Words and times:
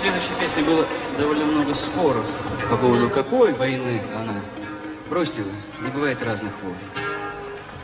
следующей 0.00 0.34
песне 0.40 0.62
было 0.62 0.86
довольно 1.18 1.44
много 1.44 1.74
споров 1.74 2.24
по 2.70 2.76
поводу 2.76 3.08
какой 3.10 3.52
войны 3.52 4.02
она. 4.14 4.34
Бросьте 5.08 5.42
вы, 5.42 5.50
не 5.84 5.90
бывает 5.90 6.22
разных 6.22 6.52
войн. 6.62 6.76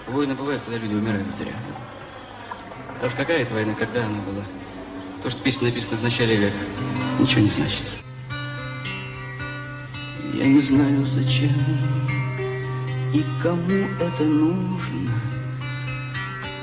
Войны 0.07 0.35
бывают, 0.35 0.63
когда 0.63 0.79
люди 0.79 0.95
умирают 0.95 1.27
зря. 1.39 1.53
Уж 3.05 3.13
какая 3.17 3.43
это 3.43 3.53
война, 3.55 3.75
когда 3.75 4.05
она 4.05 4.19
была? 4.21 4.43
То, 5.23 5.31
что 5.31 5.43
песня 5.43 5.69
написана 5.69 5.99
в 5.99 6.03
начале 6.03 6.37
века, 6.37 6.57
ничего 7.19 7.43
не 7.43 7.51
значит. 7.51 7.83
Я 10.33 10.47
не 10.47 10.61
знаю, 10.61 11.05
зачем 11.07 11.53
и 13.13 13.25
кому 13.43 13.87
это 14.01 14.23
нужно, 14.23 15.11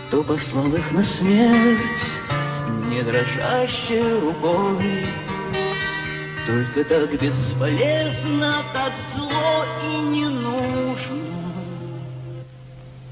Кто 0.07 0.23
послал 0.23 0.73
их 0.73 0.91
на 0.91 1.03
смерть, 1.03 2.11
не 2.89 3.01
дрожащей 3.01 4.19
рукой. 4.19 5.32
Только 6.45 6.83
так 6.83 7.21
бесполезно, 7.21 8.65
так 8.73 8.91
зло 9.15 9.65
и 9.81 9.95
не 10.09 10.27
нужно. 10.27 11.53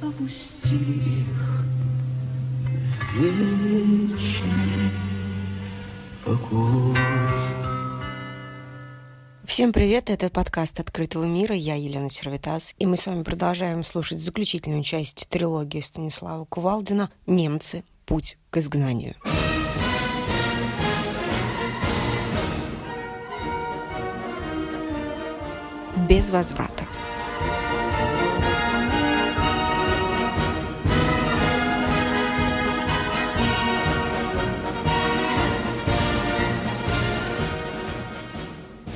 Опусти 0.02 0.76
их 0.76 1.62
вечный 3.16 4.92
покой. 6.26 6.98
Всем 9.46 9.72
привет, 9.72 10.10
это 10.10 10.30
подкаст 10.30 10.82
«Открытого 10.82 11.24
мира», 11.24 11.56
я 11.56 11.76
Елена 11.76 12.10
Сервитас, 12.10 12.76
и 12.80 12.86
мы 12.86 12.98
с 12.98 13.08
вами 13.08 13.24
продолжаем 13.24 13.86
слушать 13.86 14.20
заключительную 14.20 14.84
часть 14.84 15.30
трилогии 15.30 15.80
Станислава 15.80 16.44
Кувалдина 16.46 17.10
«Немцы. 17.28 17.86
Путь 18.06 18.38
к 18.50 18.58
изгнанию». 18.58 19.16
Без 26.12 26.30
возврата. 26.30 26.86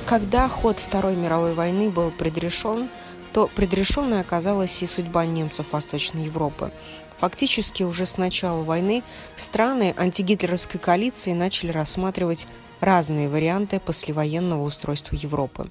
Когда 0.04 0.46
ход 0.46 0.78
Второй 0.78 1.16
мировой 1.16 1.54
войны 1.54 1.88
был 1.88 2.10
предрешен, 2.10 2.90
то 3.32 3.46
предрешенной 3.46 4.20
оказалась 4.20 4.82
и 4.82 4.86
судьба 4.86 5.24
немцев 5.24 5.72
Восточной 5.72 6.24
Европы. 6.24 6.70
Фактически 7.16 7.82
уже 7.82 8.04
с 8.04 8.18
начала 8.18 8.62
войны 8.62 9.02
страны 9.36 9.94
антигитлеровской 9.96 10.78
коалиции 10.78 11.32
начали 11.32 11.70
рассматривать 11.70 12.46
разные 12.80 13.28
варианты 13.28 13.80
послевоенного 13.80 14.62
устройства 14.62 15.16
Европы. 15.16 15.70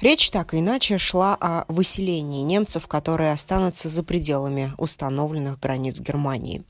Речь 0.00 0.30
так 0.30 0.54
и 0.54 0.60
иначе 0.60 0.96
шла 0.96 1.36
о 1.40 1.64
выселении 1.66 2.42
немцев, 2.42 2.86
которые 2.86 3.32
останутся 3.32 3.88
за 3.88 4.04
пределами 4.04 4.72
установленных 4.78 5.58
границ 5.58 6.00
Германии. 6.00 6.62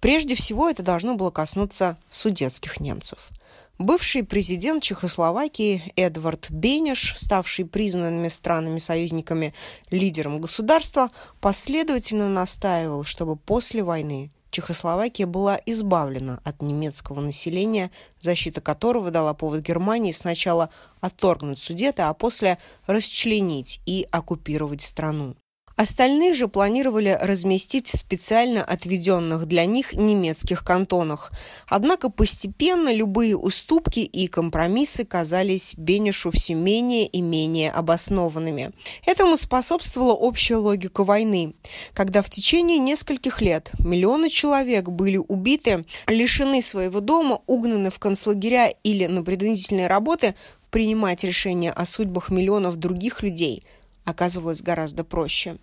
Прежде 0.00 0.34
всего 0.34 0.68
это 0.68 0.82
должно 0.82 1.16
было 1.16 1.30
коснуться 1.30 1.96
судетских 2.10 2.78
немцев. 2.80 3.30
Бывший 3.78 4.24
президент 4.24 4.82
Чехословакии 4.82 5.82
Эдвард 5.96 6.50
Бенеш, 6.50 7.12
ставший 7.16 7.66
признанными 7.66 8.28
странами-союзниками 8.28 9.52
лидером 9.90 10.40
государства, 10.40 11.10
последовательно 11.40 12.30
настаивал, 12.30 13.04
чтобы 13.04 13.36
после 13.36 13.82
войны 13.82 14.30
Чехословакия 14.50 15.26
была 15.26 15.60
избавлена 15.66 16.40
от 16.44 16.62
немецкого 16.62 17.20
населения, 17.20 17.90
защита 18.20 18.60
которого 18.60 19.10
дала 19.10 19.34
повод 19.34 19.62
Германии 19.62 20.12
сначала 20.12 20.70
отторгнуть 21.00 21.58
Судеты, 21.58 22.02
а 22.02 22.14
после 22.14 22.58
расчленить 22.86 23.80
и 23.86 24.06
оккупировать 24.10 24.80
страну. 24.80 25.36
Остальных 25.76 26.34
же 26.34 26.48
планировали 26.48 27.18
разместить 27.20 27.88
в 27.88 27.98
специально 27.98 28.64
отведенных 28.64 29.44
для 29.44 29.66
них 29.66 29.92
немецких 29.92 30.64
кантонах. 30.64 31.32
Однако 31.68 32.08
постепенно 32.08 32.94
любые 32.94 33.36
уступки 33.36 34.00
и 34.00 34.26
компромиссы 34.26 35.04
казались 35.04 35.74
Бенешу 35.76 36.30
все 36.30 36.54
менее 36.54 37.06
и 37.06 37.20
менее 37.20 37.70
обоснованными. 37.72 38.70
Этому 39.04 39.36
способствовала 39.36 40.14
общая 40.14 40.56
логика 40.56 41.04
войны, 41.04 41.54
когда 41.92 42.22
в 42.22 42.30
течение 42.30 42.78
нескольких 42.78 43.42
лет 43.42 43.70
миллионы 43.78 44.30
человек 44.30 44.88
были 44.88 45.18
убиты, 45.18 45.84
лишены 46.06 46.62
своего 46.62 47.00
дома, 47.00 47.40
угнаны 47.46 47.90
в 47.90 47.98
концлагеря 47.98 48.72
или 48.82 49.04
на 49.04 49.22
принудительные 49.22 49.88
работы, 49.88 50.36
принимать 50.70 51.22
решения 51.22 51.70
о 51.70 51.84
судьбах 51.84 52.30
миллионов 52.30 52.76
других 52.76 53.22
людей– 53.22 53.62
оказывалось 54.06 54.62
гораздо 54.62 55.04
проще. 55.04 55.58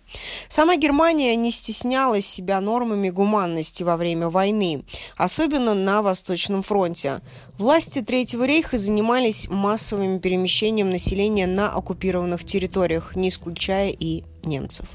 Сама 0.48 0.76
Германия 0.76 1.34
не 1.34 1.50
стеснялась 1.50 2.26
себя 2.26 2.60
нормами 2.60 3.10
гуманности 3.10 3.82
во 3.82 3.96
время 3.96 4.28
войны, 4.28 4.84
особенно 5.16 5.74
на 5.74 6.02
Восточном 6.02 6.62
фронте. 6.62 7.20
Власти 7.58 8.00
Третьего 8.00 8.44
рейха 8.44 8.78
занимались 8.78 9.48
массовым 9.48 10.20
перемещением 10.20 10.90
населения 10.90 11.46
на 11.46 11.72
оккупированных 11.72 12.44
территориях, 12.44 13.16
не 13.16 13.28
исключая 13.28 13.90
и 13.90 14.22
немцев. 14.44 14.86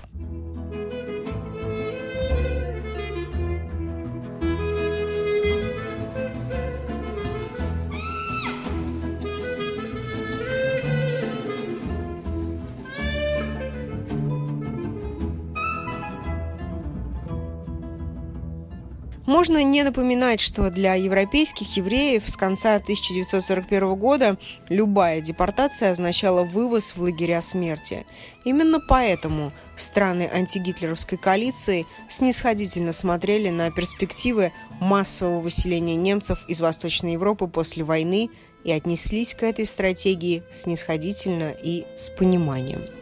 Можно 19.30 19.64
не 19.64 19.84
напоминать, 19.84 20.40
что 20.40 20.72
для 20.72 20.96
европейских 20.96 21.78
евреев 21.78 22.28
с 22.28 22.36
конца 22.36 22.78
1941 22.78 23.94
года 23.94 24.40
любая 24.70 25.22
депортация 25.22 25.92
означала 25.92 26.44
вывоз 26.44 26.96
в 26.96 27.02
лагеря 27.04 27.40
смерти. 27.44 28.08
Именно 28.44 28.80
поэтому 28.80 29.54
страны 29.76 30.28
антигитлеровской 30.34 31.20
коалиции 31.20 31.86
снисходительно 32.08 32.92
смотрели 32.92 33.50
на 33.50 33.70
перспективы 33.70 34.52
массового 34.80 35.42
выселения 35.42 35.96
немцев 35.96 36.44
из 36.48 36.60
Восточной 36.60 37.14
Европы 37.14 37.46
после 37.46 37.84
войны 37.84 38.32
и 38.64 38.72
отнеслись 38.72 39.36
к 39.36 39.44
этой 39.44 39.68
стратегии 39.68 40.42
снисходительно 40.52 41.52
и 41.52 41.86
с 41.96 42.10
пониманием. 42.10 42.99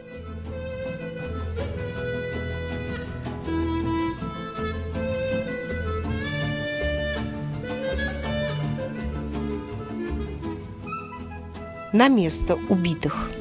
На 11.98 12.10
место 12.10 12.60
убитых. 12.70 13.32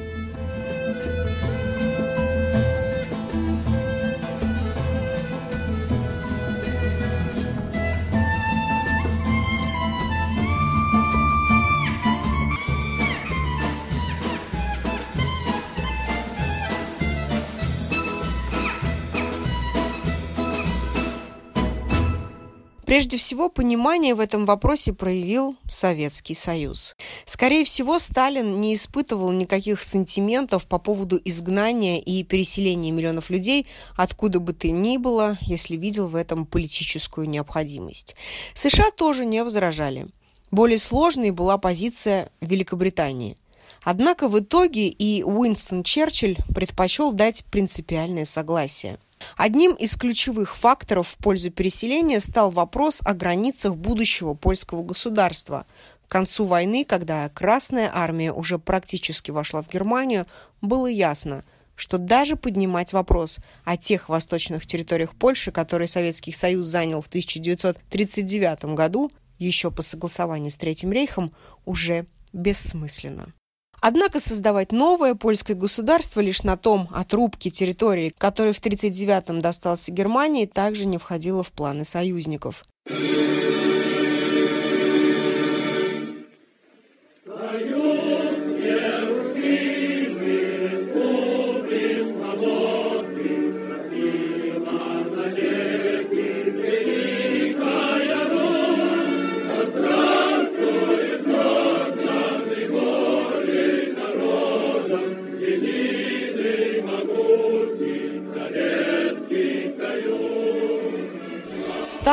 Прежде 22.87 23.17
всего, 23.17 23.49
понимание 23.49 24.15
в 24.15 24.21
этом 24.21 24.45
вопросе 24.45 24.93
проявил 24.93 25.57
Советский 25.67 26.33
Союз. 26.33 26.95
Скорее 27.25 27.65
всего, 27.65 27.99
Сталин 27.99 28.61
не 28.61 28.73
испытывал 28.73 29.33
никаких 29.33 29.83
сантиментов 29.83 30.67
по 30.67 30.79
поводу 30.79 31.19
изгнания 31.25 31.99
и 31.99 32.23
переселения 32.23 32.91
миллионов 32.91 33.29
людей 33.29 33.67
откуда 33.97 34.39
бы 34.39 34.53
то 34.53 34.69
ни 34.71 34.95
было, 34.95 35.37
если 35.41 35.75
видел 35.75 36.07
в 36.07 36.15
этом 36.15 36.45
политическую 36.45 37.27
необходимость. 37.27 38.15
США 38.53 38.89
тоже 38.91 39.25
не 39.25 39.43
возражали. 39.43 40.07
Более 40.51 40.77
сложной 40.77 41.31
была 41.31 41.57
позиция 41.57 42.31
Великобритании– 42.39 43.35
Однако 43.83 44.27
в 44.27 44.37
итоге 44.37 44.89
и 44.89 45.23
Уинстон 45.23 45.81
Черчилль 45.83 46.35
предпочел 46.53 47.13
дать 47.13 47.45
принципиальное 47.45 48.25
согласие. 48.25 48.97
Одним 49.35 49.73
из 49.73 49.95
ключевых 49.95 50.55
факторов 50.55 51.07
в 51.07 51.17
пользу 51.17 51.51
переселения 51.51 52.19
стал 52.19 52.51
вопрос 52.51 53.01
о 53.03 53.13
границах 53.13 53.75
будущего 53.75 54.33
польского 54.33 54.83
государства. 54.83 55.65
К 56.07 56.11
концу 56.11 56.45
войны, 56.45 56.85
когда 56.85 57.29
Красная 57.29 57.91
армия 57.93 58.31
уже 58.31 58.59
практически 58.59 59.31
вошла 59.31 59.61
в 59.61 59.69
Германию, 59.69 60.25
было 60.61 60.87
ясно, 60.87 61.43
что 61.75 61.97
даже 61.97 62.35
поднимать 62.35 62.93
вопрос 62.93 63.39
о 63.63 63.77
тех 63.77 64.09
восточных 64.09 64.65
территориях 64.65 65.15
Польши, 65.15 65.51
которые 65.51 65.87
Советский 65.87 66.31
Союз 66.31 66.65
занял 66.65 67.01
в 67.01 67.07
1939 67.07 68.75
году, 68.75 69.11
еще 69.37 69.69
по 69.69 69.83
согласованию 69.83 70.49
с 70.49 70.57
Третьим 70.57 70.91
рейхом, 70.91 71.31
уже 71.65 72.07
бессмысленно. 72.33 73.33
Однако 73.81 74.19
создавать 74.19 74.71
новое 74.71 75.15
польское 75.15 75.55
государство 75.55 76.19
лишь 76.19 76.43
на 76.43 76.57
том 76.57 76.89
отрубке 76.91 77.49
территории, 77.49 78.13
который 78.17 78.53
в 78.53 78.61
1939-м 78.61 79.41
достался 79.41 79.91
Германии, 79.91 80.45
также 80.45 80.85
не 80.85 80.97
входило 80.97 81.43
в 81.43 81.51
планы 81.51 81.85
союзников. 81.85 82.63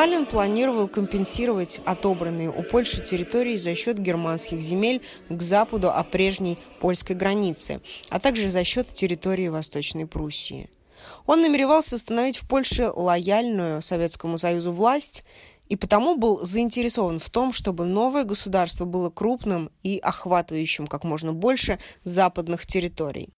Сталин 0.05 0.27
планировал 0.27 0.87
компенсировать 0.87 1.81
отобранные 1.87 2.51
у 2.51 2.63
Польши 2.63 3.03
территории 3.03 3.57
за 3.57 3.75
счет 3.75 3.99
германских 3.99 4.61
земель 4.61 5.01
к 5.31 5.41
западу 5.41 5.91
от 5.91 6.11
прежней 6.11 6.59
польской 6.79 7.17
границы, 7.17 7.81
а 8.11 8.21
также 8.21 8.51
за 8.51 8.65
счет 8.65 8.93
территории 8.93 9.49
Восточной 9.49 10.07
Пруссии. 10.07 10.69
Он 11.25 11.41
намеревался 11.41 11.97
установить 11.97 12.37
в 12.37 12.47
Польше 12.47 12.91
лояльную 12.95 13.81
Советскому 13.81 14.37
Союзу 14.37 14.73
власть 14.73 15.25
и 15.71 15.77
потому 15.77 16.17
был 16.17 16.39
заинтересован 16.45 17.19
в 17.19 17.31
том, 17.31 17.55
чтобы 17.55 17.87
новое 17.87 18.25
государство 18.25 18.85
было 18.85 19.09
крупным 19.09 19.71
и 19.83 19.97
охватывающим 20.03 20.87
как 20.87 21.05
можно 21.05 21.33
больше 21.33 21.79
западных 22.03 22.67
территорий. 22.67 23.33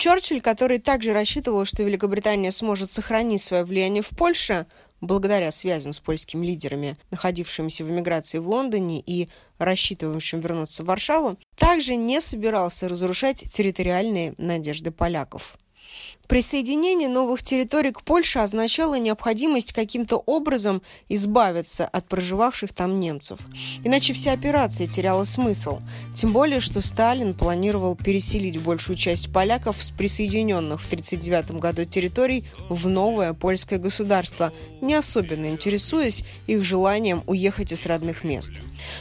Черчилль, 0.00 0.40
который 0.40 0.78
также 0.78 1.12
рассчитывал, 1.12 1.66
что 1.66 1.82
Великобритания 1.82 2.50
сможет 2.52 2.88
сохранить 2.88 3.42
свое 3.42 3.64
влияние 3.64 4.02
в 4.02 4.08
Польше, 4.16 4.66
благодаря 5.00 5.52
связям 5.52 5.92
с 5.92 6.00
польскими 6.00 6.46
лидерами, 6.46 6.96
находившимися 7.10 7.84
в 7.84 7.90
эмиграции 7.90 8.38
в 8.38 8.48
Лондоне 8.48 9.00
и 9.00 9.28
рассчитывающим 9.58 10.40
вернуться 10.40 10.82
в 10.82 10.86
Варшаву, 10.86 11.38
также 11.56 11.96
не 11.96 12.20
собирался 12.20 12.88
разрушать 12.88 13.50
территориальные 13.50 14.34
надежды 14.38 14.90
поляков. 14.90 15.58
Присоединение 16.30 17.08
новых 17.08 17.42
территорий 17.42 17.90
к 17.90 18.02
Польше 18.02 18.38
означало 18.38 19.00
необходимость 19.00 19.72
каким-то 19.72 20.16
образом 20.16 20.80
избавиться 21.08 21.86
от 21.86 22.06
проживавших 22.06 22.72
там 22.72 23.00
немцев. 23.00 23.40
Иначе 23.82 24.12
вся 24.12 24.30
операция 24.30 24.86
теряла 24.86 25.24
смысл. 25.24 25.80
Тем 26.14 26.32
более, 26.32 26.60
что 26.60 26.80
Сталин 26.80 27.34
планировал 27.34 27.96
переселить 27.96 28.62
большую 28.62 28.96
часть 28.96 29.32
поляков 29.32 29.82
с 29.82 29.90
присоединенных 29.90 30.80
в 30.80 30.86
1939 30.86 31.60
году 31.60 31.84
территорий 31.84 32.44
в 32.68 32.88
новое 32.88 33.32
польское 33.32 33.80
государство, 33.80 34.52
не 34.80 34.94
особенно 34.94 35.46
интересуясь 35.46 36.22
их 36.46 36.62
желанием 36.62 37.24
уехать 37.26 37.72
из 37.72 37.86
родных 37.86 38.22
мест. 38.22 38.60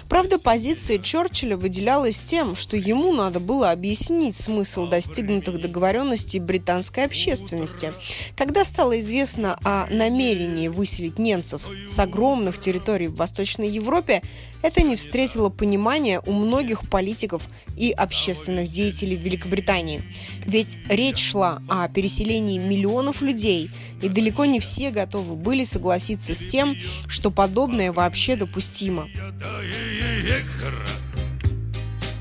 Правда, 0.09 0.39
позиция 0.39 0.97
Черчилля 0.97 1.57
выделялась 1.57 2.23
тем, 2.23 2.55
что 2.55 2.75
ему 2.75 3.13
надо 3.13 3.39
было 3.39 3.69
объяснить 3.69 4.35
смысл 4.35 4.87
достигнутых 4.87 5.61
договоренностей 5.61 6.39
британской 6.39 7.05
общины 7.05 7.18
общественности. 7.19 7.93
Когда 8.35 8.63
стало 8.63 8.99
известно 8.99 9.57
о 9.63 9.87
намерении 9.89 10.69
выселить 10.69 11.19
немцев 11.19 11.63
с 11.85 11.99
огромных 11.99 12.59
территорий 12.59 13.07
в 13.07 13.15
Восточной 13.15 13.69
Европе, 13.69 14.21
это 14.61 14.81
не 14.83 14.95
встретило 14.95 15.49
понимания 15.49 16.21
у 16.25 16.31
многих 16.31 16.89
политиков 16.89 17.49
и 17.77 17.91
общественных 17.91 18.69
деятелей 18.69 19.17
Великобритании. 19.17 20.03
Ведь 20.45 20.79
речь 20.87 21.19
шла 21.19 21.61
о 21.67 21.87
переселении 21.89 22.57
миллионов 22.57 23.21
людей, 23.21 23.69
и 24.01 24.07
далеко 24.07 24.45
не 24.45 24.59
все 24.59 24.91
готовы 24.91 25.35
были 25.35 25.65
согласиться 25.65 26.33
с 26.33 26.45
тем, 26.45 26.75
что 27.07 27.31
подобное 27.31 27.91
вообще 27.91 28.35
допустимо. 28.35 29.07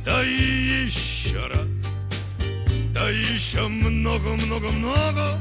Да 0.05 0.25
и 0.25 0.87
еще 0.87 1.47
раз. 1.47 1.78
Да 2.99 3.11
еще 3.11 3.69
много-много-много, 3.69 5.39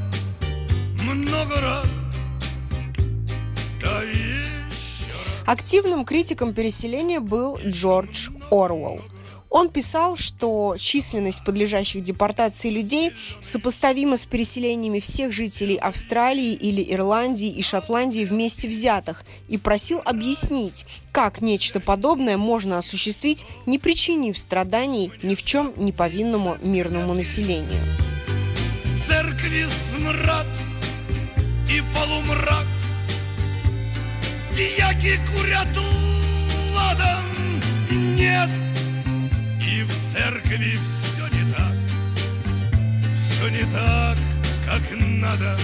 много 1.02 1.60
раз. 1.60 1.86
Да 3.82 4.02
еще. 4.02 5.12
Активным 5.44 6.04
критиком 6.04 6.54
переселения 6.54 7.18
был 7.18 7.58
Джордж 7.58 8.28
Орвелл. 8.52 9.02
Он 9.50 9.70
писал, 9.70 10.16
что 10.16 10.76
численность 10.78 11.44
подлежащих 11.44 12.02
депортации 12.02 12.70
людей 12.70 13.12
сопоставима 13.40 14.16
с 14.16 14.26
переселениями 14.26 15.00
всех 15.00 15.32
жителей 15.32 15.76
Австралии 15.76 16.52
или 16.52 16.84
Ирландии 16.92 17.48
и 17.48 17.62
Шотландии 17.62 18.24
вместе 18.24 18.68
взятых 18.68 19.24
и 19.48 19.56
просил 19.56 20.02
объяснить, 20.04 20.84
как 21.12 21.40
нечто 21.40 21.80
подобное 21.80 22.36
можно 22.36 22.78
осуществить, 22.78 23.46
не 23.66 23.78
причинив 23.78 24.38
страданий 24.38 25.10
ни 25.22 25.34
в 25.34 25.42
чем 25.42 25.72
не 25.76 25.92
повинному 25.92 26.58
мирному 26.62 27.14
населению. 27.14 27.82
В 28.84 29.08
церкви 29.08 29.66
смрад 29.90 30.46
и 31.68 31.82
полумрак 31.94 32.66
Дьяки 34.52 35.20
курят 35.26 35.68
ладан 36.74 37.24
Нет 38.16 38.67
церкви 40.18 40.78
все 40.82 41.28
не 41.28 41.44
так, 41.52 41.76
все 43.14 43.48
не 43.48 43.64
так, 43.72 44.18
как 44.66 44.82
надо. 44.98 45.56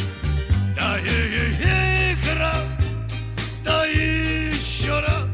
Да 0.76 0.98
и 0.98 2.14
раз, 2.38 2.64
да 3.64 3.84
еще 3.86 5.00
раз, 5.00 5.28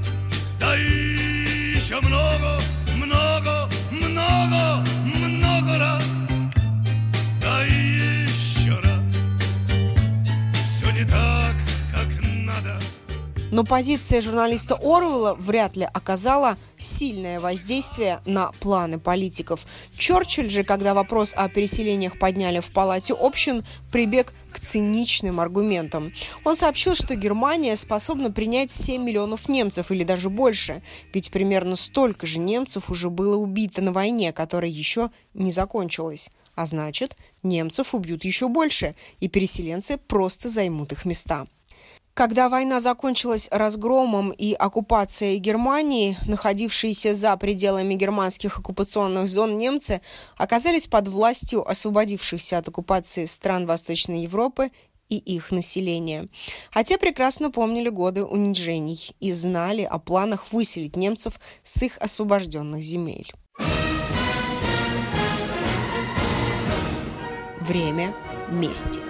да 0.59 0.75
еще 0.75 2.01
много, 2.01 2.59
много, 2.97 3.69
много, 3.91 4.85
много 5.05 5.79
раз. 5.79 6.20
Но 13.51 13.65
позиция 13.65 14.21
журналиста 14.21 14.77
Орвелла 14.77 15.35
вряд 15.35 15.77
ли 15.77 15.87
оказала 15.93 16.57
сильное 16.79 17.41
воздействие 17.41 18.21
на 18.25 18.53
планы 18.61 19.01
политиков. 19.01 19.67
Черчилль 19.97 20.51
же, 20.51 20.63
когда 20.63 20.95
вопрос 20.95 21.35
о 21.37 21.49
переселениях 21.49 22.19
подняли 22.19 22.61
в 22.61 22.73
Палате 22.73 23.13
общин, 23.13 23.65
прибег 23.91 24.33
к 24.53 24.61
циничным 24.61 25.41
аргументам. 25.41 26.13
Он 26.45 26.55
сообщил, 26.55 26.95
что 26.95 27.17
Германия 27.17 27.75
способна 27.75 28.31
принять 28.31 28.71
7 28.71 29.03
миллионов 29.03 29.49
немцев 29.49 29.91
или 29.91 30.05
даже 30.05 30.31
больше, 30.31 30.83
ведь 31.13 31.33
примерно 31.33 31.75
столько 31.75 32.27
же 32.27 32.39
немцев 32.39 32.89
уже 32.89 33.11
было 33.11 33.37
убито 33.37 33.83
на 33.83 33.93
войне, 33.93 34.33
которая 34.33 34.71
еще 34.71 35.11
не 35.35 35.51
закончилась. 35.51 36.31
А 36.55 36.67
значит, 36.67 37.17
немцев 37.43 37.95
убьют 37.95 38.25
еще 38.25 38.49
больше, 38.49 38.95
и 39.19 39.29
переселенцы 39.29 39.97
просто 39.97 40.49
займут 40.49 40.93
их 40.93 41.05
места. 41.05 41.47
Когда 42.21 42.51
война 42.51 42.81
закончилась 42.81 43.49
разгромом 43.51 44.31
и 44.31 44.53
оккупацией 44.53 45.39
Германии, 45.39 46.19
находившиеся 46.27 47.15
за 47.15 47.35
пределами 47.39 47.95
германских 47.95 48.59
оккупационных 48.59 49.27
зон 49.27 49.57
немцы 49.57 50.03
оказались 50.37 50.87
под 50.87 51.09
властью 51.09 51.67
освободившихся 51.67 52.59
от 52.59 52.69
оккупации 52.69 53.25
стран 53.25 53.67
Восточной 53.67 54.25
Европы 54.25 54.71
и 55.09 55.17
их 55.17 55.51
населения. 55.51 56.29
А 56.75 56.85
те 56.85 56.99
прекрасно 56.99 57.51
помнили 57.51 57.89
годы 57.89 58.23
унижений 58.23 59.17
и 59.19 59.33
знали 59.33 59.85
о 59.85 59.99
планах 59.99 60.53
выселить 60.53 60.97
немцев 60.97 61.41
с 61.63 61.83
их 61.83 61.97
освобожденных 62.03 62.83
земель. 62.83 63.33
Время 67.63 68.13
мести. 68.51 69.10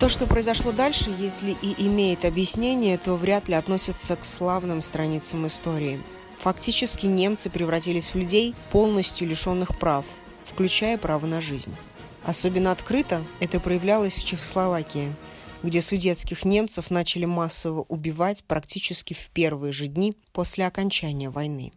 То, 0.00 0.08
что 0.08 0.26
произошло 0.26 0.72
дальше, 0.72 1.14
если 1.18 1.54
и 1.60 1.86
имеет 1.86 2.24
объяснение, 2.24 2.96
то 2.96 3.16
вряд 3.16 3.50
ли 3.50 3.54
относится 3.54 4.16
к 4.16 4.24
славным 4.24 4.80
страницам 4.80 5.46
истории. 5.46 6.02
Фактически 6.38 7.04
немцы 7.04 7.50
превратились 7.50 8.08
в 8.08 8.14
людей, 8.14 8.54
полностью 8.72 9.28
лишенных 9.28 9.78
прав, 9.78 10.06
включая 10.42 10.96
право 10.96 11.26
на 11.26 11.42
жизнь. 11.42 11.76
Особенно 12.24 12.72
открыто 12.72 13.22
это 13.40 13.60
проявлялось 13.60 14.16
в 14.16 14.24
Чехословакии, 14.24 15.14
где 15.62 15.82
судетских 15.82 16.46
немцев 16.46 16.90
начали 16.90 17.26
массово 17.26 17.82
убивать 17.82 18.42
практически 18.44 19.12
в 19.12 19.28
первые 19.34 19.72
же 19.72 19.86
дни 19.86 20.16
после 20.32 20.66
окончания 20.66 21.28
войны. 21.28 21.74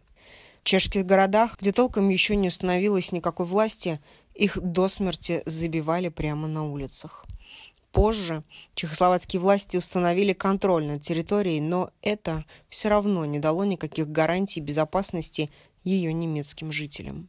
В 0.62 0.64
чешских 0.64 1.04
городах, 1.04 1.58
где 1.60 1.72
толком 1.72 2.08
еще 2.08 2.36
не 2.36 2.48
установилось 2.48 3.12
никакой 3.12 3.44
власти, 3.44 4.00
их 4.34 4.58
до 4.62 4.88
смерти 4.88 5.42
забивали 5.44 6.08
прямо 6.08 6.48
на 6.48 6.64
улицах. 6.64 7.26
Позже 7.94 8.42
чехословацкие 8.74 9.38
власти 9.38 9.76
установили 9.76 10.32
контроль 10.32 10.84
над 10.84 11.00
территорией, 11.02 11.60
но 11.60 11.92
это 12.02 12.44
все 12.68 12.88
равно 12.88 13.24
не 13.24 13.38
дало 13.38 13.64
никаких 13.64 14.08
гарантий 14.08 14.60
безопасности 14.60 15.48
ее 15.84 16.12
немецким 16.12 16.72
жителям. 16.72 17.28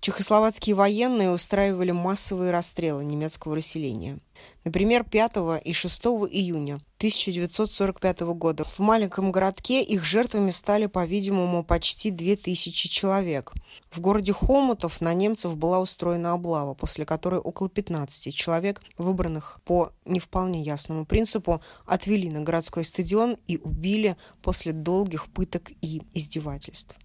Чехословацкие 0.00 0.74
военные 0.74 1.30
устраивали 1.30 1.90
массовые 1.90 2.52
расстрелы 2.52 3.04
немецкого 3.04 3.56
населения. 3.56 4.18
Например, 4.64 5.04
5 5.04 5.62
и 5.62 5.74
6 5.74 6.02
июня 6.30 6.76
1945 6.96 8.20
года 8.20 8.64
в 8.64 8.78
маленьком 8.78 9.30
городке 9.30 9.82
их 9.82 10.06
жертвами 10.06 10.48
стали, 10.52 10.86
по-видимому, 10.86 11.64
почти 11.64 12.10
2000 12.10 12.88
человек. 12.88 13.52
В 13.90 14.00
городе 14.00 14.32
Хомутов 14.32 15.02
на 15.02 15.12
немцев 15.12 15.58
была 15.58 15.80
устроена 15.80 16.32
облава, 16.32 16.72
после 16.72 17.04
которой 17.04 17.40
около 17.40 17.68
15 17.68 18.34
человек, 18.34 18.80
выбранных 18.96 19.60
по 19.66 19.92
не 20.06 20.18
вполне 20.18 20.62
ясному 20.62 21.04
принципу, 21.04 21.60
отвели 21.84 22.30
на 22.30 22.40
городской 22.40 22.86
стадион 22.86 23.36
и 23.46 23.58
убили 23.58 24.16
после 24.40 24.72
долгих 24.72 25.30
пыток 25.30 25.70
и 25.82 26.00
издевательств. 26.14 26.96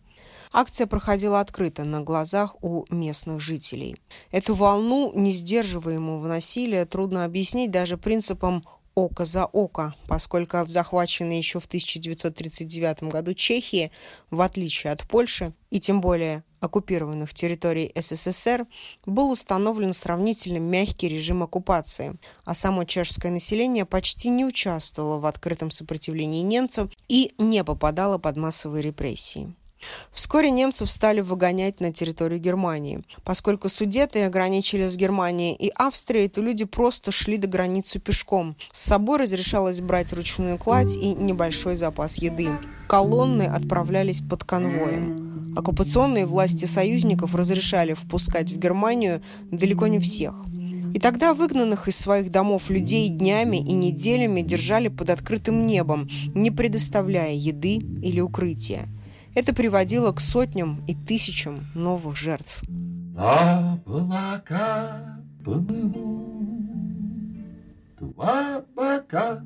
Акция 0.57 0.87
проходила 0.87 1.41
открыто 1.41 1.83
на 1.83 1.99
глазах 1.99 2.55
у 2.63 2.85
местных 2.89 3.41
жителей. 3.41 3.97
Эту 4.31 4.53
волну 4.53 5.11
несдерживаемого 5.13 6.25
насилия 6.29 6.85
трудно 6.85 7.25
объяснить 7.25 7.71
даже 7.71 7.97
принципом 7.97 8.63
око 8.95 9.25
за 9.25 9.47
око, 9.47 9.93
поскольку 10.07 10.63
в 10.63 10.71
захваченной 10.71 11.39
еще 11.39 11.59
в 11.59 11.65
1939 11.65 13.03
году 13.03 13.33
Чехии, 13.33 13.91
в 14.31 14.39
отличие 14.39 14.93
от 14.93 15.05
Польши 15.05 15.53
и 15.71 15.81
тем 15.81 15.99
более 15.99 16.45
оккупированных 16.61 17.33
территорий 17.33 17.91
СССР, 17.93 18.65
был 19.05 19.31
установлен 19.31 19.91
сравнительно 19.91 20.59
мягкий 20.59 21.09
режим 21.09 21.43
оккупации, 21.43 22.17
а 22.45 22.53
само 22.53 22.85
чешское 22.85 23.29
население 23.29 23.83
почти 23.83 24.29
не 24.29 24.45
участвовало 24.45 25.19
в 25.19 25.25
открытом 25.25 25.69
сопротивлении 25.69 26.43
немцев 26.43 26.89
и 27.09 27.33
не 27.37 27.61
попадало 27.65 28.19
под 28.19 28.37
массовые 28.37 28.83
репрессии. 28.83 29.53
Вскоре 30.11 30.51
немцев 30.51 30.89
стали 30.89 31.21
выгонять 31.21 31.79
на 31.79 31.91
территорию 31.91 32.39
Германии. 32.39 33.03
Поскольку 33.23 33.69
Судеты 33.69 34.23
ограничили 34.23 34.87
с 34.87 34.95
Германией 34.95 35.55
и 35.55 35.71
Австрией, 35.75 36.29
то 36.29 36.41
люди 36.41 36.65
просто 36.65 37.11
шли 37.11 37.37
до 37.37 37.47
границы 37.47 37.99
пешком. 37.99 38.55
С 38.71 38.81
собой 38.81 39.19
разрешалось 39.19 39.81
брать 39.81 40.13
ручную 40.13 40.57
кладь 40.57 40.95
и 40.95 41.13
небольшой 41.13 41.75
запас 41.75 42.19
еды. 42.19 42.49
Колонны 42.87 43.43
отправлялись 43.43 44.21
под 44.21 44.43
конвоем. 44.43 45.53
Оккупационные 45.55 46.25
власти 46.25 46.65
союзников 46.65 47.33
разрешали 47.33 47.93
впускать 47.93 48.51
в 48.51 48.57
Германию 48.57 49.21
далеко 49.51 49.87
не 49.87 49.99
всех. 49.99 50.35
И 50.93 50.99
тогда 50.99 51.33
выгнанных 51.33 51.87
из 51.89 51.97
своих 51.97 52.31
домов 52.31 52.69
людей 52.69 53.09
днями 53.09 53.57
и 53.57 53.73
неделями 53.73 54.41
держали 54.41 54.87
под 54.87 55.09
открытым 55.09 55.65
небом, 55.67 56.07
не 56.33 56.51
предоставляя 56.51 57.33
еды 57.33 57.75
или 57.75 58.21
укрытия. 58.21 58.87
Это 59.35 59.53
приводило 59.53 60.13
к 60.13 60.21
сотням 60.21 60.79
и 60.87 60.95
тысячам 60.95 61.65
новых 61.75 62.15
жертв. 62.15 62.63
Облака 63.17 65.19
плывут, 65.43 65.93
два 67.99 68.63
бока, 68.73 69.43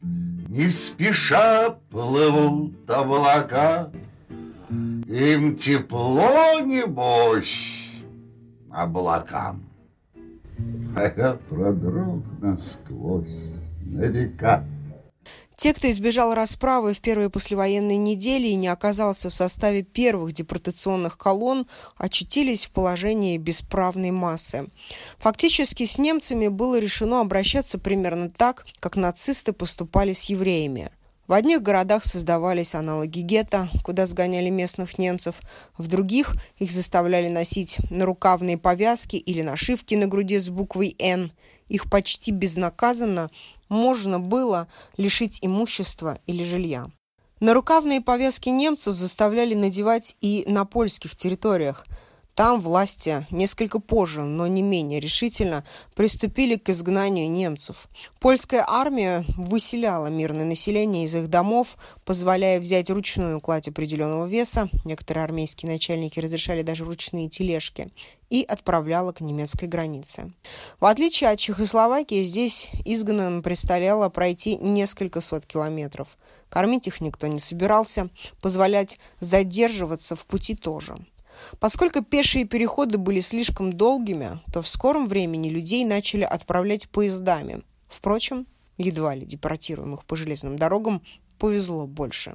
Не 0.00 0.70
спеша 0.70 1.70
плывут 1.90 2.88
облака, 2.88 3.90
Им 5.08 5.56
тепло, 5.56 6.60
небось, 6.60 7.90
облакам. 8.70 9.64
А 10.96 11.12
я 11.16 11.36
продрог 11.48 12.22
насквозь 12.40 13.60
на 13.84 14.02
века. 14.02 14.64
Те, 15.56 15.72
кто 15.72 15.88
избежал 15.90 16.34
расправы 16.34 16.92
в 16.92 17.00
первые 17.00 17.30
послевоенные 17.30 17.96
недели 17.96 18.48
и 18.48 18.56
не 18.56 18.68
оказался 18.68 19.30
в 19.30 19.34
составе 19.34 19.82
первых 19.82 20.32
депортационных 20.32 21.16
колонн, 21.16 21.66
очутились 21.96 22.66
в 22.66 22.70
положении 22.70 23.38
бесправной 23.38 24.10
массы. 24.10 24.66
Фактически 25.18 25.86
с 25.86 25.98
немцами 25.98 26.48
было 26.48 26.78
решено 26.78 27.20
обращаться 27.20 27.78
примерно 27.78 28.30
так, 28.30 28.66
как 28.80 28.96
нацисты 28.96 29.52
поступали 29.52 30.12
с 30.12 30.28
евреями. 30.28 30.90
В 31.26 31.32
одних 31.32 31.62
городах 31.62 32.04
создавались 32.04 32.74
аналоги 32.74 33.20
гетто, 33.20 33.70
куда 33.82 34.04
сгоняли 34.04 34.50
местных 34.50 34.98
немцев, 34.98 35.36
в 35.78 35.86
других 35.86 36.34
их 36.58 36.70
заставляли 36.70 37.28
носить 37.28 37.78
нарукавные 37.90 38.58
повязки 38.58 39.16
или 39.16 39.40
нашивки 39.40 39.94
на 39.94 40.06
груди 40.06 40.38
с 40.38 40.50
буквой 40.50 40.94
«Н». 40.98 41.32
Их 41.68 41.88
почти 41.88 42.30
безнаказанно 42.30 43.30
можно 43.68 44.20
было 44.20 44.68
лишить 44.96 45.38
имущества 45.42 46.18
или 46.26 46.44
жилья. 46.44 46.90
Нарукавные 47.40 48.00
повязки 48.00 48.48
немцев 48.48 48.94
заставляли 48.94 49.54
надевать 49.54 50.16
и 50.20 50.44
на 50.46 50.64
польских 50.64 51.16
территориях– 51.16 51.86
там 52.34 52.60
власти 52.60 53.26
несколько 53.30 53.78
позже, 53.78 54.22
но 54.22 54.46
не 54.46 54.62
менее 54.62 55.00
решительно, 55.00 55.64
приступили 55.94 56.56
к 56.56 56.68
изгнанию 56.68 57.30
немцев. 57.30 57.88
Польская 58.18 58.64
армия 58.66 59.24
выселяла 59.36 60.08
мирное 60.08 60.44
население 60.44 61.04
из 61.04 61.14
их 61.14 61.28
домов, 61.28 61.76
позволяя 62.04 62.58
взять 62.58 62.90
ручную 62.90 63.40
кладь 63.40 63.68
определенного 63.68 64.26
веса, 64.26 64.68
некоторые 64.84 65.24
армейские 65.24 65.70
начальники 65.70 66.18
разрешали 66.18 66.62
даже 66.62 66.84
ручные 66.84 67.28
тележки, 67.28 67.90
и 68.30 68.42
отправляла 68.42 69.12
к 69.12 69.20
немецкой 69.20 69.68
границе. 69.68 70.32
В 70.80 70.86
отличие 70.86 71.30
от 71.30 71.38
Чехословакии, 71.38 72.24
здесь 72.24 72.70
изгнанным 72.84 73.42
предстояло 73.42 74.08
пройти 74.08 74.56
несколько 74.56 75.20
сот 75.20 75.46
километров. 75.46 76.18
Кормить 76.48 76.88
их 76.88 77.00
никто 77.00 77.28
не 77.28 77.38
собирался, 77.38 78.08
позволять 78.40 78.98
задерживаться 79.20 80.16
в 80.16 80.26
пути 80.26 80.56
тоже. 80.56 80.96
Поскольку 81.60 82.02
пешие 82.02 82.44
переходы 82.44 82.98
были 82.98 83.20
слишком 83.20 83.72
долгими, 83.72 84.40
то 84.52 84.62
в 84.62 84.68
скором 84.68 85.08
времени 85.08 85.48
людей 85.48 85.84
начали 85.84 86.24
отправлять 86.24 86.88
поездами. 86.88 87.62
Впрочем, 87.88 88.46
едва 88.78 89.14
ли 89.14 89.24
депортируемых 89.24 90.04
по 90.04 90.16
железным 90.16 90.58
дорогам 90.58 91.02
повезло 91.38 91.86
больше. 91.86 92.34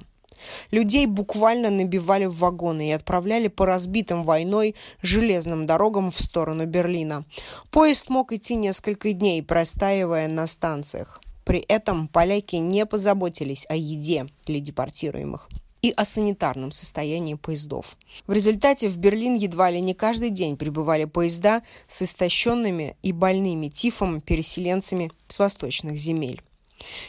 Людей 0.70 1.06
буквально 1.06 1.70
набивали 1.70 2.24
в 2.24 2.38
вагоны 2.38 2.88
и 2.88 2.92
отправляли 2.92 3.48
по 3.48 3.66
разбитым 3.66 4.24
войной 4.24 4.74
железным 5.02 5.66
дорогам 5.66 6.10
в 6.10 6.18
сторону 6.18 6.66
Берлина. 6.66 7.24
Поезд 7.70 8.08
мог 8.08 8.32
идти 8.32 8.54
несколько 8.54 9.12
дней, 9.12 9.42
простаивая 9.42 10.28
на 10.28 10.46
станциях. 10.46 11.20
При 11.44 11.60
этом 11.60 12.08
поляки 12.08 12.56
не 12.56 12.86
позаботились 12.86 13.66
о 13.68 13.74
еде 13.74 14.26
для 14.46 14.60
депортируемых 14.60 15.48
и 15.82 15.92
о 15.96 16.04
санитарном 16.04 16.72
состоянии 16.72 17.34
поездов. 17.34 17.96
В 18.26 18.32
результате 18.32 18.88
в 18.88 18.98
Берлин 18.98 19.34
едва 19.34 19.70
ли 19.70 19.80
не 19.80 19.94
каждый 19.94 20.30
день 20.30 20.56
прибывали 20.56 21.04
поезда 21.04 21.62
с 21.86 22.02
истощенными 22.02 22.96
и 23.02 23.12
больными 23.12 23.68
тифом 23.68 24.20
переселенцами 24.20 25.10
с 25.28 25.38
восточных 25.38 25.96
земель. 25.98 26.42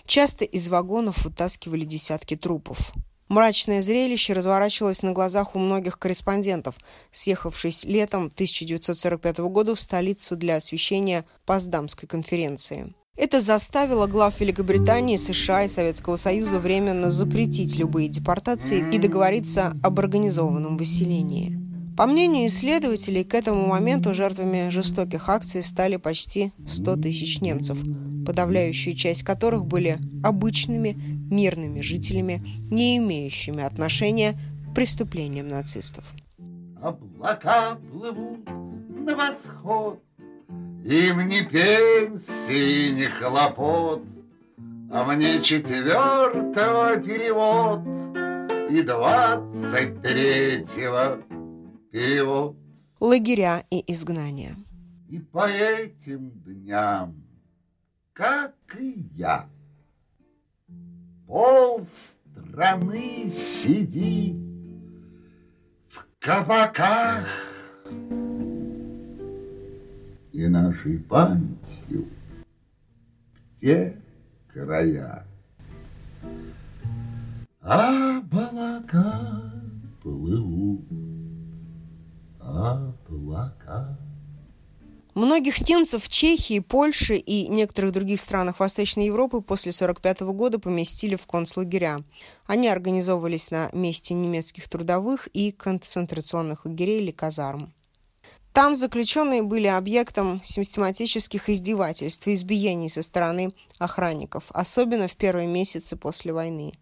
Часто 0.05 0.45
из 0.45 0.67
вагонов 0.69 1.25
вытаскивали 1.25 1.85
десятки 1.85 2.35
трупов. 2.35 2.93
Мрачное 3.29 3.81
зрелище 3.81 4.33
разворачивалось 4.33 5.03
на 5.03 5.13
глазах 5.13 5.55
у 5.55 5.59
многих 5.59 5.97
корреспондентов, 5.97 6.75
съехавшись 7.11 7.85
летом 7.85 8.25
1945 8.25 9.37
года 9.37 9.73
в 9.73 9.79
столицу 9.79 10.35
для 10.35 10.57
освещения 10.57 11.23
Поздамской 11.45 12.09
конференции. 12.09 12.93
Это 13.17 13.41
заставило 13.41 14.07
глав 14.07 14.39
Великобритании, 14.39 15.17
США 15.17 15.65
и 15.65 15.67
Советского 15.67 16.15
Союза 16.15 16.59
временно 16.59 17.11
запретить 17.11 17.77
любые 17.77 18.07
депортации 18.07 18.79
и 18.93 18.97
договориться 18.97 19.73
об 19.83 19.99
организованном 19.99 20.77
выселении. 20.77 21.59
По 21.97 22.05
мнению 22.05 22.47
исследователей, 22.47 23.25
к 23.25 23.33
этому 23.33 23.67
моменту 23.67 24.13
жертвами 24.13 24.69
жестоких 24.69 25.27
акций 25.27 25.61
стали 25.61 25.97
почти 25.97 26.53
100 26.65 26.95
тысяч 26.95 27.41
немцев, 27.41 27.83
подавляющая 28.25 28.93
часть 28.93 29.23
которых 29.23 29.65
были 29.65 29.99
обычными 30.23 30.95
мирными 31.29 31.81
жителями, 31.81 32.41
не 32.71 32.97
имеющими 32.97 33.61
отношения 33.61 34.35
к 34.71 34.73
преступлениям 34.73 35.49
нацистов. 35.49 36.13
Облака 36.81 37.77
плывут 37.91 38.47
на 38.47 39.15
восход, 39.15 40.01
им 40.83 41.27
ни 41.27 41.41
пенсии, 41.41 42.91
ни 42.91 43.05
хлопот, 43.05 44.03
А 44.91 45.03
мне 45.05 45.41
четвертого 45.41 46.97
перевод 46.97 47.81
И 48.69 48.81
двадцать 48.81 50.01
третьего 50.01 51.21
перевод. 51.91 52.55
Лагеря 52.99 53.63
и 53.69 53.83
изгнания. 53.91 54.55
И 55.09 55.19
по 55.19 55.49
этим 55.49 56.31
дням, 56.45 57.15
как 58.13 58.53
и 58.79 59.09
я, 59.15 59.49
Пол 61.27 61.85
страны 61.85 63.29
сидит 63.29 64.51
кабаках 66.21 67.25
и 70.33 70.47
нашей 70.47 70.99
памятью 70.99 72.07
в 73.33 73.59
те 73.59 73.97
края. 74.47 75.25
Облака 77.61 79.51
плывут, 80.01 80.85
облака. 82.39 83.97
Многих 85.13 85.67
немцев 85.67 86.03
в 86.03 86.09
Чехии, 86.09 86.59
Польше 86.59 87.15
и 87.15 87.49
некоторых 87.49 87.91
других 87.91 88.19
странах 88.19 88.61
Восточной 88.61 89.07
Европы 89.07 89.41
после 89.41 89.71
1945 89.71 90.21
года 90.33 90.57
поместили 90.57 91.15
в 91.15 91.27
концлагеря. 91.27 92.03
Они 92.47 92.69
организовывались 92.69 93.51
на 93.51 93.69
месте 93.73 94.13
немецких 94.13 94.69
трудовых 94.69 95.27
и 95.33 95.51
концентрационных 95.51 96.65
лагерей 96.65 97.01
или 97.01 97.11
казарм. 97.11 97.73
Там 98.53 98.75
заключенные 98.75 99.43
были 99.43 99.67
объектом 99.67 100.41
систематических 100.43 101.49
издевательств 101.49 102.27
и 102.27 102.33
избиений 102.33 102.89
со 102.89 103.01
стороны 103.01 103.53
охранников, 103.79 104.45
особенно 104.51 105.07
в 105.07 105.15
первые 105.15 105.47
месяцы 105.47 105.95
после 105.95 106.33
войны. 106.33 106.73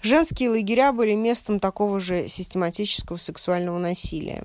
Женские 0.00 0.50
лагеря 0.50 0.92
были 0.92 1.12
местом 1.14 1.60
такого 1.60 2.00
же 2.00 2.26
систематического 2.28 3.18
сексуального 3.18 3.78
насилия. 3.78 4.44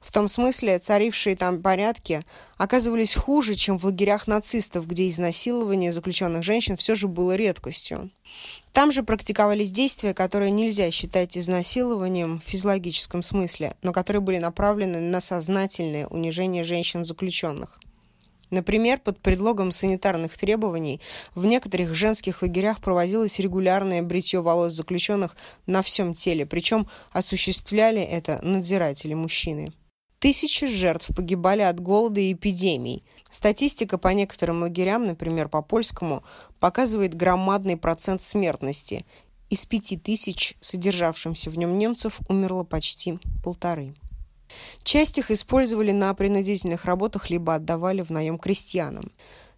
В 0.00 0.10
том 0.10 0.28
смысле, 0.28 0.78
царившие 0.78 1.36
там 1.36 1.60
порядки 1.60 2.24
оказывались 2.56 3.14
хуже, 3.14 3.54
чем 3.54 3.78
в 3.78 3.84
лагерях 3.84 4.26
нацистов, 4.26 4.86
где 4.86 5.08
изнасилование 5.08 5.92
заключенных 5.92 6.44
женщин 6.44 6.76
все 6.76 6.94
же 6.94 7.08
было 7.08 7.36
редкостью. 7.36 8.10
Там 8.76 8.92
же 8.92 9.02
практиковались 9.02 9.72
действия, 9.72 10.12
которые 10.12 10.50
нельзя 10.50 10.90
считать 10.90 11.38
изнасилованием 11.38 12.40
в 12.40 12.42
физиологическом 12.42 13.22
смысле, 13.22 13.74
но 13.80 13.90
которые 13.90 14.20
были 14.20 14.36
направлены 14.36 15.00
на 15.00 15.22
сознательное 15.22 16.06
унижение 16.08 16.62
женщин-заключенных. 16.62 17.80
Например, 18.50 18.98
под 18.98 19.18
предлогом 19.22 19.72
санитарных 19.72 20.36
требований 20.36 21.00
в 21.34 21.46
некоторых 21.46 21.94
женских 21.94 22.42
лагерях 22.42 22.82
проводилось 22.82 23.38
регулярное 23.38 24.02
бритье 24.02 24.42
волос 24.42 24.74
заключенных 24.74 25.38
на 25.64 25.80
всем 25.80 26.12
теле, 26.12 26.44
причем 26.44 26.86
осуществляли 27.12 28.02
это 28.02 28.40
надзиратели-мужчины. 28.42 29.72
Тысячи 30.18 30.66
жертв 30.66 31.14
погибали 31.14 31.62
от 31.62 31.80
голода 31.80 32.20
и 32.20 32.34
эпидемий. 32.34 33.04
Статистика 33.30 33.98
по 33.98 34.08
некоторым 34.08 34.62
лагерям, 34.62 35.06
например, 35.06 35.48
по 35.48 35.62
польскому, 35.62 36.22
показывает 36.60 37.14
громадный 37.14 37.76
процент 37.76 38.22
смертности. 38.22 39.04
Из 39.50 39.64
пяти 39.66 39.96
тысяч 39.96 40.54
содержавшимся 40.60 41.50
в 41.50 41.58
нем 41.58 41.78
немцев 41.78 42.20
умерло 42.28 42.64
почти 42.64 43.18
полторы. 43.42 43.94
Часть 44.82 45.18
их 45.18 45.30
использовали 45.30 45.92
на 45.92 46.14
принудительных 46.14 46.84
работах 46.84 47.30
либо 47.30 47.54
отдавали 47.54 48.02
в 48.02 48.10
наем 48.10 48.38
крестьянам. 48.38 49.10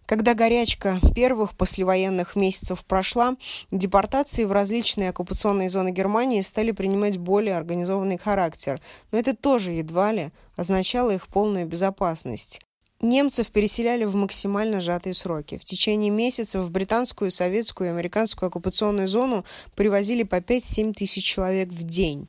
Когда 0.05 0.33
горячка 0.33 0.99
первых 1.13 1.55
послевоенных 1.55 2.35
месяцев 2.35 2.83
прошла, 2.83 3.35
депортации 3.69 4.43
в 4.43 4.51
различные 4.51 5.11
оккупационные 5.11 5.69
зоны 5.69 5.91
Германии 5.91 6.41
стали 6.41 6.71
принимать 6.71 7.19
более 7.19 7.55
организованный 7.55 8.17
характер, 8.17 8.81
но 9.11 9.19
это 9.19 9.35
тоже 9.35 9.71
едва 9.71 10.11
ли 10.11 10.31
означало 10.55 11.11
их 11.11 11.27
полную 11.27 11.67
безопасность. 11.67 12.59
Немцев 13.01 13.47
переселяли 13.49 14.03
в 14.03 14.15
максимально 14.15 14.81
сжатые 14.81 15.13
сроки. 15.13 15.57
В 15.57 15.63
течение 15.63 16.09
месяца 16.09 16.59
в 16.59 16.69
британскую, 16.69 17.31
советскую 17.31 17.87
и 17.89 17.93
американскую 17.93 18.47
оккупационную 18.47 19.07
зону 19.07 19.45
привозили 19.75 20.23
по 20.23 20.35
5-7 20.35 20.93
тысяч 20.93 21.23
человек 21.23 21.69
в 21.69 21.83
день. 21.83 22.27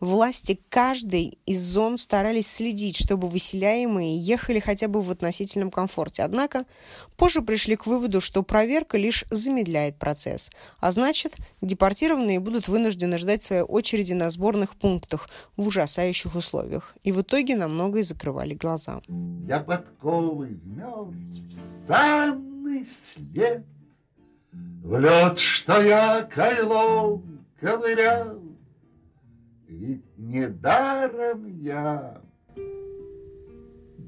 Власти 0.00 0.60
каждой 0.68 1.38
из 1.46 1.62
зон 1.62 1.96
старались 1.96 2.52
следить, 2.52 2.96
чтобы 2.96 3.28
выселяемые 3.28 4.18
ехали 4.18 4.60
хотя 4.60 4.88
бы 4.88 5.00
в 5.00 5.10
относительном 5.10 5.70
комфорте. 5.70 6.22
Однако 6.22 6.66
позже 7.16 7.40
пришли 7.40 7.76
к 7.76 7.86
выводу, 7.86 8.20
что 8.20 8.42
проверка 8.42 8.98
лишь 8.98 9.24
замедляет 9.30 9.98
процесс, 9.98 10.50
а 10.80 10.92
значит, 10.92 11.36
депортированные 11.62 12.40
будут 12.40 12.68
вынуждены 12.68 13.16
ждать 13.16 13.42
своей 13.42 13.62
очереди 13.62 14.12
на 14.12 14.28
сборных 14.30 14.76
пунктах 14.76 15.30
в 15.56 15.66
ужасающих 15.66 16.34
условиях. 16.34 16.94
И 17.02 17.10
в 17.10 17.22
итоге 17.22 17.56
на 17.56 17.66
многое 17.66 18.02
закрывали 18.02 18.52
глаза. 18.52 19.00
Я 19.48 19.60
подковой 19.60 20.48
вмерз 20.48 21.14
в 21.48 21.86
санный 21.86 22.86
след, 22.86 23.64
В 24.82 24.98
лед, 24.98 25.38
что 25.38 25.80
я 25.80 26.22
кайлом 26.22 27.44
ковырял, 27.58 28.45
ведь 29.68 30.04
недаром 30.16 31.46
я 31.60 32.20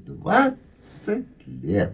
двадцать 0.05 1.47
лет 1.47 1.93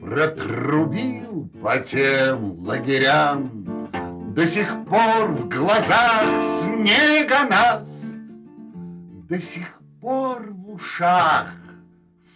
протрубил 0.00 1.48
по 1.62 1.78
тем 1.78 2.58
лагерям, 2.66 3.90
До 4.34 4.46
сих 4.46 4.68
пор 4.86 5.32
в 5.32 5.48
глазах 5.48 6.40
снега 6.40 7.44
нас, 7.48 8.02
До 9.28 9.40
сих 9.40 9.80
пор 10.00 10.50
в 10.50 10.70
ушах 10.70 11.52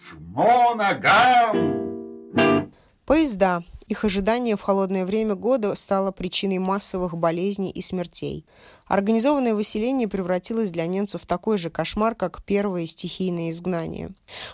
шмо 0.07 0.75
ногам. 0.75 2.71
Поезда 3.07 3.63
их 3.87 4.05
ожидание 4.05 4.57
в 4.57 4.63
холодное 4.63 5.05
время 5.05 5.35
года 5.35 5.75
стало 5.75 6.11
причиной 6.11 6.59
массовых 6.59 7.17
болезней 7.17 7.71
и 7.71 7.83
смертей. 7.83 8.45
Организованное 8.87 9.55
выселение 9.55 10.09
превратилось 10.09 10.71
для 10.71 10.87
немцев 10.87 11.23
в 11.23 11.27
такой 11.27 11.57
же 11.57 11.71
кошмар, 11.71 12.15
как 12.15 12.43
первое 12.45 12.87
стихийное 12.87 13.51
изгнание. 13.51 14.11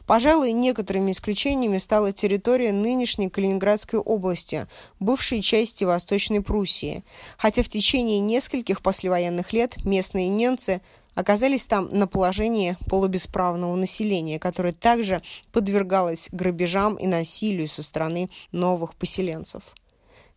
Пожалуй, 0.06 0.52
некоторыми 0.52 1.10
исключениями 1.10 1.78
стала 1.78 2.12
территория 2.12 2.72
нынешней 2.72 3.28
Калининградской 3.28 3.98
области, 3.98 4.66
бывшей 5.00 5.42
части 5.42 5.84
Восточной 5.84 6.42
Пруссии, 6.42 7.04
хотя 7.38 7.62
в 7.62 7.68
течение 7.68 8.20
нескольких 8.20 8.82
послевоенных 8.82 9.52
лет 9.52 9.84
местные 9.84 10.28
немцы 10.28 10.80
оказались 11.20 11.66
там 11.66 11.88
на 11.90 12.06
положении 12.06 12.76
полубесправного 12.88 13.76
населения, 13.76 14.38
которое 14.38 14.72
также 14.72 15.22
подвергалось 15.52 16.28
грабежам 16.32 16.96
и 16.96 17.06
насилию 17.06 17.68
со 17.68 17.82
стороны 17.82 18.30
новых 18.52 18.94
поселенцев. 18.96 19.74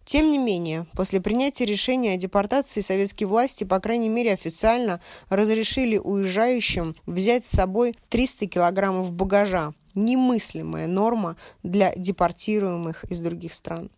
Тем 0.05 0.31
не 0.31 0.37
менее, 0.37 0.85
после 0.93 1.21
принятия 1.21 1.65
решения 1.65 2.13
о 2.13 2.17
депортации 2.17 2.81
советские 2.81 3.27
власти, 3.27 3.63
по 3.63 3.79
крайней 3.79 4.09
мере 4.09 4.33
официально, 4.33 4.99
разрешили 5.29 5.97
уезжающим 5.97 6.95
взять 7.05 7.45
с 7.45 7.51
собой 7.51 7.95
300 8.09 8.47
килограммов 8.47 9.11
багажа, 9.13 9.73
немыслимая 9.95 10.87
норма 10.87 11.37
для 11.63 11.95
депортируемых 11.95 13.05
из 13.05 13.21
других 13.21 13.53
стран. 13.53 13.89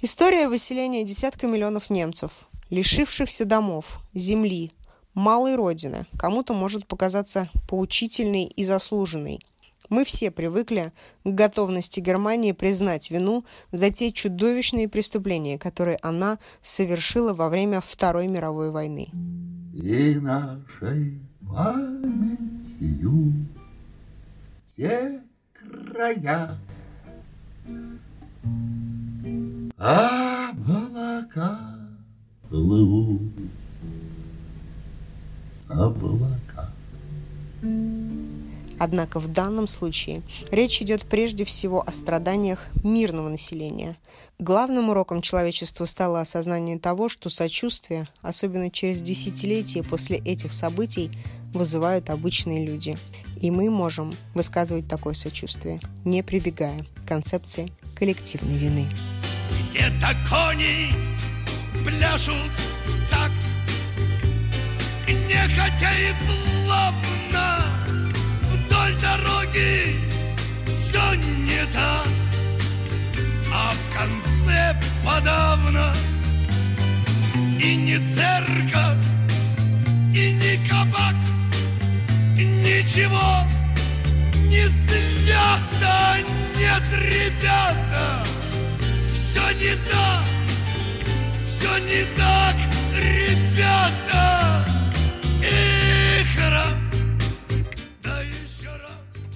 История 0.00 0.48
выселения 0.48 1.04
десятка 1.04 1.46
миллионов 1.46 1.90
немцев, 1.90 2.48
лишившихся 2.70 3.44
домов, 3.44 4.00
земли, 4.14 4.72
малой 5.14 5.56
родины, 5.56 6.06
кому-то 6.18 6.54
может 6.54 6.86
показаться 6.86 7.48
поучительной 7.68 8.44
и 8.44 8.64
заслуженной. 8.64 9.40
Мы 9.88 10.04
все 10.04 10.30
привыкли 10.30 10.92
к 11.24 11.28
готовности 11.28 11.98
Германии 11.98 12.52
признать 12.52 13.10
вину 13.10 13.44
за 13.72 13.90
те 13.90 14.12
чудовищные 14.12 14.88
преступления, 14.88 15.58
которые 15.58 15.98
она 16.00 16.38
совершила 16.62 17.34
во 17.34 17.48
время 17.48 17.80
Второй 17.80 18.28
мировой 18.28 18.70
войны. 18.70 19.08
И 19.74 20.14
нашей 20.20 21.20
памятью 21.48 23.32
те 24.76 25.20
края 25.58 26.56
облака 29.76 31.58
плывут 32.48 33.39
облака. 35.70 36.70
Однако 38.78 39.20
в 39.20 39.28
данном 39.28 39.66
случае 39.66 40.22
речь 40.50 40.80
идет 40.80 41.04
прежде 41.04 41.44
всего 41.44 41.86
о 41.86 41.92
страданиях 41.92 42.66
мирного 42.82 43.28
населения. 43.28 43.98
Главным 44.38 44.88
уроком 44.88 45.20
человечеству 45.20 45.84
стало 45.84 46.22
осознание 46.22 46.78
того, 46.78 47.10
что 47.10 47.28
сочувствие, 47.28 48.08
особенно 48.22 48.70
через 48.70 49.02
десятилетия 49.02 49.82
после 49.82 50.16
этих 50.16 50.54
событий, 50.54 51.10
вызывают 51.52 52.08
обычные 52.08 52.64
люди. 52.64 52.96
И 53.38 53.50
мы 53.50 53.68
можем 53.68 54.14
высказывать 54.34 54.88
такое 54.88 55.12
сочувствие, 55.12 55.80
не 56.06 56.22
прибегая 56.22 56.86
к 56.96 57.06
концепции 57.06 57.70
коллективной 57.96 58.56
вины. 58.56 58.88
Где-то 59.70 60.16
кони 60.30 60.90
пляшут 61.84 62.50
нехотя 65.12 65.92
и 65.92 66.12
плавно 66.26 67.64
Вдоль 68.42 68.94
дороги 69.00 69.96
все 70.72 71.14
не 71.14 71.64
так 71.72 72.08
А 73.52 73.72
в 73.72 73.96
конце 73.96 74.80
подавно. 75.04 75.92
И 77.60 77.76
не 77.76 77.98
церковь, 77.98 79.04
и 80.14 80.32
не 80.32 80.68
кабак 80.68 81.14
ничего. 82.36 83.46
Не 84.48 84.66
свято, 84.66 86.16
нет, 86.56 86.82
ребята, 86.92 88.24
все 89.12 89.42
не 89.60 89.74
так, 89.90 90.24
все 91.46 91.78
не 91.78 92.04
так, 92.16 92.56
ребята. 92.94 94.39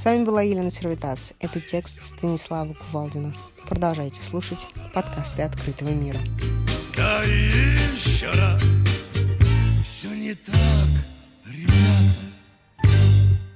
С 0.05 0.07
вами 0.07 0.25
была 0.25 0.43
Елена 0.43 0.69
Сервитас. 0.69 1.33
Это 1.41 1.61
текст 1.61 2.03
Станислава 2.03 2.75
Кувалдина. 2.75 3.35
Продолжайте 3.67 4.23
слушать 4.23 4.69
подкасты 4.93 5.41
«Открытого 5.41 5.89
мира». 5.89 6.19
Да 6.95 7.23
еще 7.23 8.31
раз 8.33 8.63
Все 9.83 10.09
не 10.09 10.35
так, 10.35 10.55